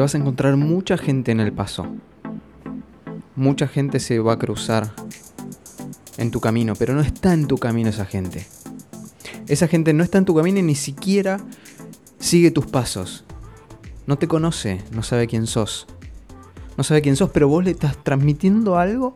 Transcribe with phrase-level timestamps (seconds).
[0.00, 1.86] te vas a encontrar mucha gente en el paso.
[3.36, 4.94] Mucha gente se va a cruzar
[6.16, 8.46] en tu camino, pero no está en tu camino esa gente.
[9.46, 11.38] Esa gente no está en tu camino y ni siquiera
[12.18, 13.26] sigue tus pasos.
[14.06, 15.86] No te conoce, no sabe quién sos.
[16.78, 19.12] No sabe quién sos, pero vos le estás transmitiendo algo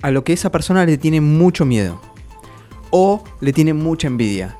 [0.00, 2.00] a lo que esa persona le tiene mucho miedo.
[2.88, 4.56] O le tiene mucha envidia.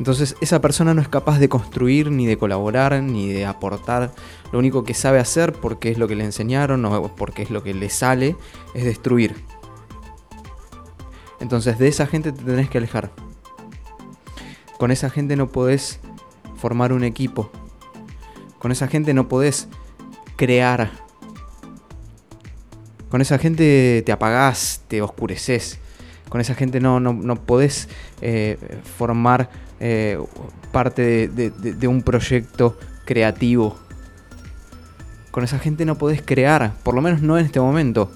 [0.00, 4.12] Entonces esa persona no es capaz de construir, ni de colaborar, ni de aportar.
[4.50, 7.62] Lo único que sabe hacer, porque es lo que le enseñaron o porque es lo
[7.62, 8.34] que le sale,
[8.72, 9.44] es destruir.
[11.38, 13.10] Entonces de esa gente te tenés que alejar.
[14.78, 16.00] Con esa gente no podés
[16.56, 17.50] formar un equipo.
[18.58, 19.68] Con esa gente no podés
[20.36, 20.92] crear.
[23.10, 25.78] Con esa gente te apagás, te oscureces.
[26.30, 27.90] Con esa gente no, no, podés
[28.22, 28.56] eh,
[28.96, 30.18] formar eh,
[30.72, 33.78] parte de, un proyecto creativo.
[35.30, 38.10] Con esa gente no podés crear, por lo menos no en este momento.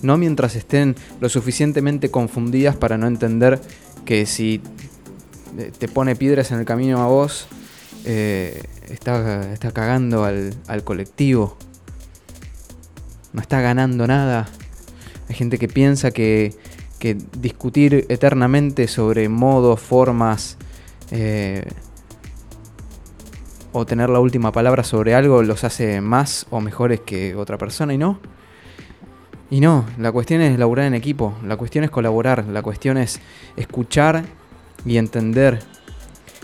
[0.00, 3.60] No mientras estén lo suficientemente confundidas para no entender
[4.04, 4.62] que si
[5.58, 7.46] eh, te pone piedras en el camino a vos,
[8.04, 11.56] eh, está, está, cagando al, al colectivo.
[13.32, 14.48] No está ganando nada.
[15.28, 16.56] Hay gente que piensa que
[17.02, 20.56] que discutir eternamente sobre modos, formas
[21.10, 21.64] eh,
[23.72, 27.92] o tener la última palabra sobre algo los hace más o mejores que otra persona
[27.92, 28.20] y no.
[29.50, 33.20] Y no, la cuestión es laburar en equipo, la cuestión es colaborar, la cuestión es
[33.56, 34.22] escuchar
[34.86, 35.58] y entender.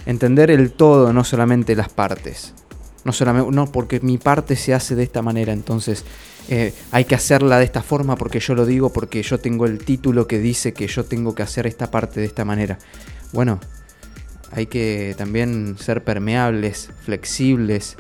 [0.07, 2.53] Entender el todo, no solamente las partes.
[3.05, 6.05] No solamente, no porque mi parte se hace de esta manera, entonces
[6.49, 9.79] eh, hay que hacerla de esta forma porque yo lo digo, porque yo tengo el
[9.79, 12.79] título que dice que yo tengo que hacer esta parte de esta manera.
[13.33, 13.61] Bueno,
[14.51, 17.97] hay que también ser permeables, flexibles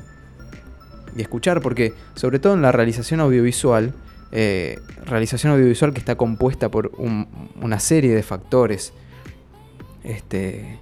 [1.17, 3.92] y escuchar, porque sobre todo en la realización audiovisual,
[4.33, 8.92] eh, realización audiovisual que está compuesta por una serie de factores,
[10.05, 10.79] este,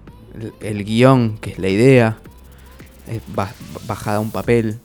[0.60, 2.18] el, guion, que es la idea,
[3.86, 4.78] bajada a un papel,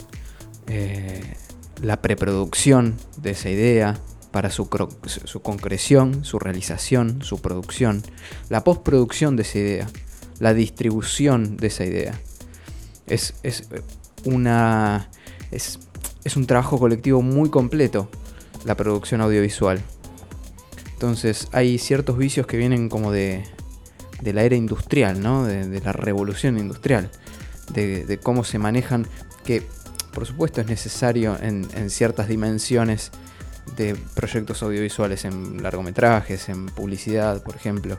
[0.67, 1.35] eh,
[1.81, 3.99] la preproducción de esa idea
[4.31, 8.01] para su, concreción, su realización, su producción,
[8.49, 9.87] la postproducción de esa idea,
[10.39, 12.19] la distribución de esa idea.
[13.07, 13.33] Es,
[14.23, 15.09] una,
[15.51, 15.79] es,
[16.35, 18.09] un trabajo colectivo muy completo
[18.63, 19.81] la producción audiovisual.
[20.93, 23.43] Entonces hay ciertos vicios que vienen como de,
[24.23, 25.45] la era industrial, ¿no?
[25.45, 27.11] de, la revolución industrial,
[27.73, 29.07] de, cómo se manejan,
[29.43, 29.63] que
[30.13, 33.11] por supuesto es necesario en, ciertas dimensiones
[33.75, 37.97] de proyectos audiovisuales, en largometrajes, en publicidad, por ejemplo.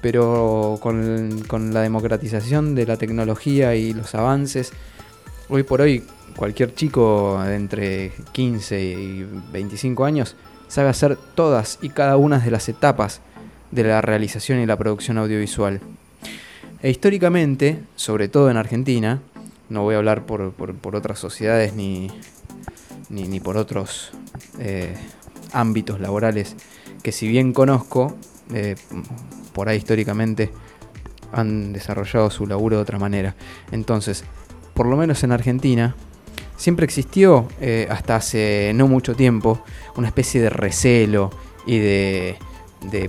[0.00, 4.72] Pero con, la democratización de la tecnología y los avances,
[5.48, 6.04] hoy por hoy
[6.36, 10.36] cualquier chico de entre 15 y 25 años
[10.68, 13.20] sabe hacer todas y cada una de las etapas
[13.70, 15.80] de la realización y la producción audiovisual.
[16.82, 19.20] E históricamente, sobre todo en Argentina,
[19.68, 20.52] no voy a hablar por,
[20.94, 22.08] otras sociedades ni,
[23.08, 24.12] ni, por otros
[24.58, 24.94] eh,
[25.52, 26.56] ámbitos laborales
[27.02, 28.16] que si bien conozco,
[28.52, 28.76] eh,
[29.52, 30.50] por ahí históricamente
[31.32, 33.34] han desarrollado su laburo de otra manera.
[33.70, 34.24] Entonces,
[34.74, 35.94] por lo menos en Argentina,
[36.56, 39.62] siempre existió, eh, hasta hace no mucho tiempo,
[39.96, 41.30] una especie de recelo
[41.66, 42.36] y de,
[42.90, 43.08] de,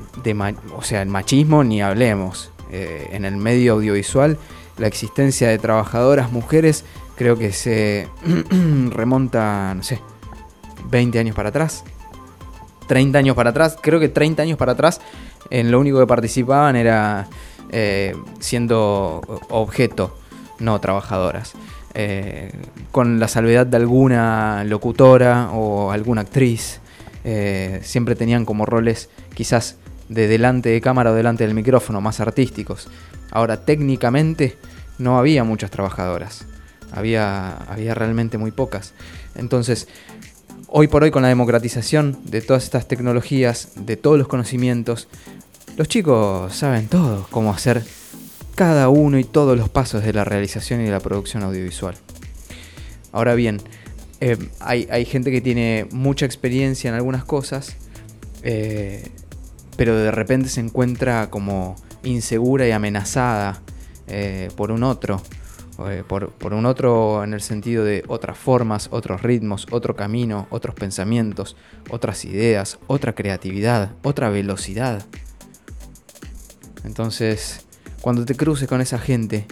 [0.75, 2.51] o sea, el machismo ni hablemos.
[2.71, 4.37] En el medio audiovisual
[4.77, 6.85] la existencia de trabajadoras mujeres
[7.15, 8.07] creo que se
[8.91, 9.99] remonta, no sé,
[10.89, 11.83] 20 años para atrás.
[12.87, 15.01] 30 años para atrás, creo que 30 años para atrás,
[15.49, 17.27] en lo único que participaban era
[17.69, 20.15] eh, siendo objeto,
[20.59, 21.53] no trabajadoras.
[21.93, 22.51] Eh,
[22.91, 26.79] con la salvedad de alguna locutora o alguna actriz,
[27.25, 29.77] eh, siempre tenían como roles quizás
[30.09, 32.87] de delante de cámara o delante del micrófono, más artísticos.
[33.31, 34.57] Ahora, técnicamente
[34.97, 36.45] no había muchas trabajadoras,
[36.91, 38.93] había, había realmente muy pocas.
[39.35, 39.87] Entonces,
[40.67, 45.07] hoy por hoy con la democratización de todas estas tecnologías, de todos los conocimientos,
[45.77, 47.83] los chicos saben todo, cómo hacer
[48.55, 51.95] cada uno y todos los pasos de la realización y de la producción audiovisual.
[53.11, 53.61] Ahora bien,
[54.19, 57.75] eh, hay, gente que tiene mucha experiencia en algunas cosas,
[58.41, 59.09] eh,
[59.77, 63.61] pero de repente se encuentra como insegura y amenazada
[64.07, 65.21] eh, por un otro,
[65.87, 70.73] eh, por, un otro en el sentido de otras formas, otros ritmos, otro camino, otros
[70.75, 71.55] pensamientos,
[71.89, 75.05] otras ideas, otra creatividad, otra velocidad.
[76.83, 77.65] Entonces,
[78.01, 79.45] cuando te cruces con esa gente,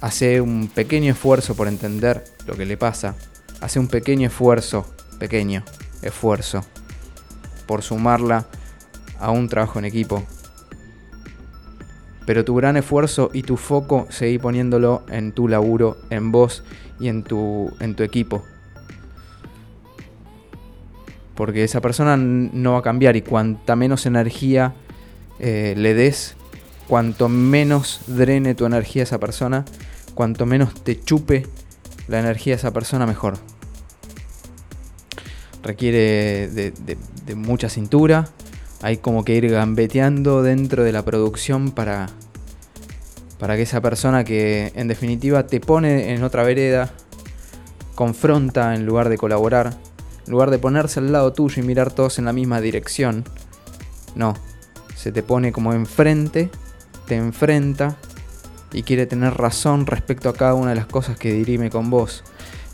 [0.00, 3.14] hace un pequeño esfuerzo por entender lo que le pasa,
[3.62, 4.84] hace un pequeño esfuerzo,
[5.18, 5.64] pequeño
[6.02, 6.62] esfuerzo,
[7.66, 8.46] por sumarla
[9.18, 10.22] a un trabajo en equipo.
[12.26, 16.64] Pero tu gran esfuerzo y tu foco seguí poniéndolo en tu laburo, en vos
[16.98, 18.42] y en tu, en tu equipo.
[21.34, 24.74] Porque esa persona no va a cambiar y cuanta menos energía
[25.38, 26.36] eh, le des,
[26.86, 29.64] cuanto menos drene tu energía a esa persona,
[30.14, 31.46] cuanto menos te chupe
[32.08, 33.34] la energía de esa persona, mejor.
[35.64, 38.28] Requiere de, mucha cintura.
[38.82, 42.10] Hay como que ir gambeteando dentro de la producción para,
[43.38, 46.92] para que esa persona que en definitiva te pone en otra vereda,
[47.94, 49.72] confronta en lugar de colaborar,
[50.26, 53.24] en lugar de ponerse al lado tuyo y mirar todos en la misma dirección.
[54.14, 54.34] No,
[54.94, 56.50] se te pone como enfrente,
[57.06, 57.96] te enfrenta
[58.70, 62.22] y quiere tener razón respecto a cada una de las cosas que dirime con vos.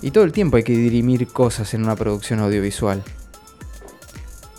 [0.03, 3.03] Y todo el tiempo hay que dirimir cosas en una producción audiovisual.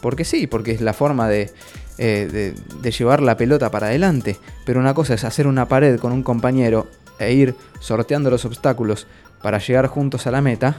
[0.01, 1.51] Porque sí, porque es la forma de,
[1.97, 4.37] eh, de, llevar la pelota para adelante.
[4.65, 6.87] Pero una cosa es hacer una pared con un compañero
[7.19, 9.07] e ir sorteando los obstáculos
[9.41, 10.77] para llegar juntos a la meta.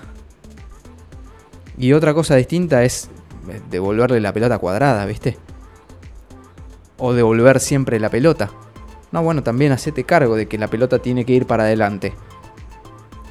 [1.78, 3.08] Y otra cosa distinta es
[3.48, 5.38] eh, devolverle la pelota cuadrada, ¿viste?
[6.98, 8.50] O devolver siempre la pelota.
[9.10, 12.14] No, bueno, también hacete cargo de que la pelota tiene que ir para adelante.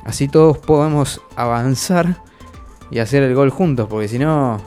[0.03, 2.23] Así todos podemos avanzar
[2.89, 4.61] y hacer el gol juntos, porque si no...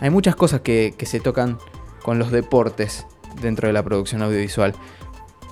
[0.00, 1.58] Hay muchas cosas que, se tocan
[2.02, 3.06] con los deportes
[3.42, 4.74] dentro de la producción audiovisual.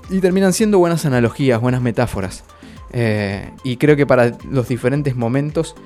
[0.08, 2.44] Y terminan siendo buenas analogías, buenas metáforas.
[2.90, 5.76] Eh, y creo que para los diferentes momentos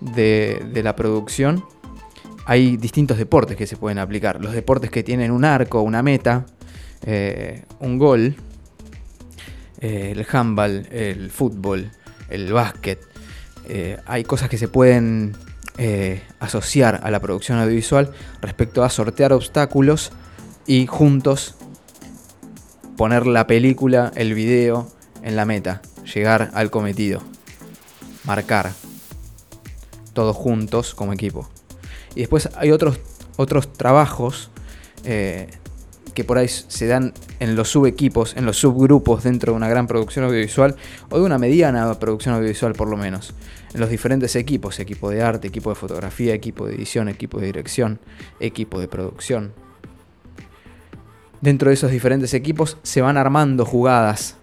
[0.00, 1.64] de, la producción
[2.46, 4.40] hay distintos deportes que se pueden aplicar.
[4.42, 6.46] Los deportes que tienen un arco, una meta,
[7.06, 8.34] eh, un gol,
[9.80, 11.92] eh, el handball, el fútbol,
[12.30, 13.00] el básquet.
[13.68, 15.36] Eh, hay cosas que se pueden
[16.40, 18.12] asociar a la producción audiovisual
[18.42, 20.12] respecto a sortear obstáculos
[20.66, 21.54] y juntos
[22.98, 24.86] poner la película, el video
[25.22, 25.80] en la meta,
[26.12, 27.22] llegar al cometido,
[28.24, 28.72] marcar,
[30.12, 31.48] todos juntos como equipo.
[32.14, 33.00] Y después hay otros,
[33.36, 34.50] otros trabajos
[36.14, 39.86] que por ahí se dan en los subequipos, en los subgrupos dentro de una gran
[39.86, 40.76] producción audiovisual
[41.08, 43.34] o de una mediana producción audiovisual por lo menos.
[43.72, 47.46] En los diferentes equipos, equipo de arte, equipo de fotografía, equipo de edición, equipo de
[47.46, 48.00] dirección,
[48.40, 49.52] equipo de producción.
[51.40, 54.36] Dentro de esos diferentes equipos se van armando jugadas.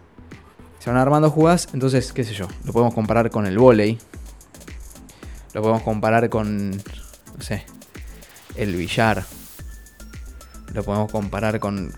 [0.80, 3.98] Se van armando jugadas, entonces, qué sé yo, lo podemos comparar con el volei.
[5.54, 7.66] Lo podemos comparar con, no sé,
[8.56, 9.26] el billar
[10.78, 11.92] lo podemos comparar con,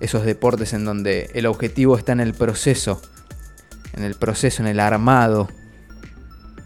[0.00, 3.00] esos deportes en donde el objetivo está en el proceso,
[3.92, 5.48] en el proceso, en el armado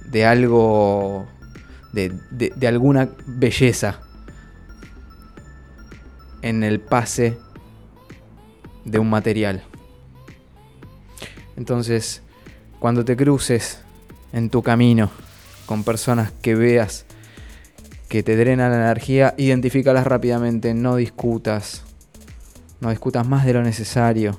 [0.07, 1.29] de algo,
[1.93, 4.01] de, de, alguna belleza,
[6.41, 7.39] en el pase
[8.87, 9.63] de un material.
[11.59, 12.23] Entonces,
[12.81, 13.81] cuando te cruces
[14.33, 15.11] en tu camino
[15.67, 17.05] con personas que veas
[18.09, 21.85] que te drenan la energía, identifícalas rápidamente, no discutas.
[22.81, 24.37] No discutas más de lo necesario.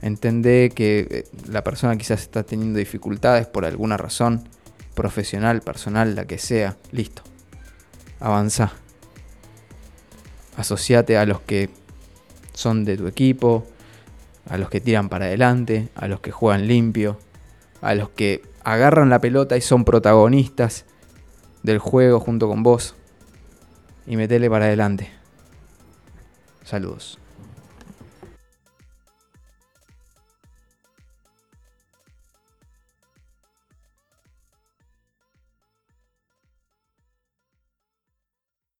[0.00, 4.48] Entendé que eh, la persona quizás está teniendo dificultades por alguna razón,
[4.94, 6.76] profesional, personal, la que sea.
[6.90, 7.22] Listo.
[8.18, 8.72] Avanza.
[10.56, 11.68] Asociate a los que
[12.54, 13.66] son de tu equipo,
[14.48, 17.18] a los que tiran para adelante, a los que juegan limpio,
[17.82, 20.86] a los que agarran la pelota y son protagonistas
[21.62, 22.94] del juego junto con vos
[24.06, 25.10] y metele para adelante.
[26.64, 27.18] Saludos.